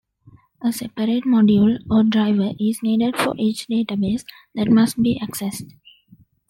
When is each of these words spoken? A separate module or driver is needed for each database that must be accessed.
A 0.63 0.73
separate 0.73 1.25
module 1.25 1.77
or 1.87 2.01
driver 2.03 2.53
is 2.59 2.81
needed 2.81 3.15
for 3.15 3.35
each 3.37 3.67
database 3.67 4.25
that 4.55 4.67
must 4.71 4.99
be 4.99 5.21
accessed. 5.23 5.73